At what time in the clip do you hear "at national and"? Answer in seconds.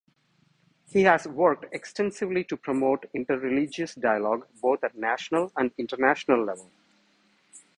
4.83-5.71